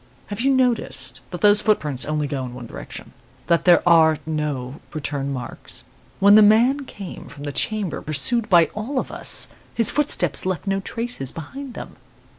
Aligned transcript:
"'Have 0.31 0.41
you 0.41 0.49
noticed 0.49 1.21
that 1.29 1.41
those 1.41 1.61
footprints 1.61 2.05
only 2.05 2.25
go 2.25 2.43
in 2.43 2.55
one 2.55 2.65
direction? 2.65 3.13
that 3.45 3.65
there 3.65 3.87
are 3.87 4.17
no 4.25 4.81
return 4.93 5.31
marks? 5.31 5.83
When 6.19 6.33
the 6.33 6.41
man 6.41 6.85
came 6.85 7.27
from 7.27 7.43
the 7.43 7.51
chamber, 7.51 8.01
pursued 8.01 8.49
by 8.49 8.71
all 8.73 8.97
of 8.97 9.11
us, 9.11 9.49
his 9.75 9.91
footsteps 9.91 10.43
left 10.43 10.65
no 10.65 10.79
traces 10.79 11.31
behind 11.31 11.75
them. 11.75 11.97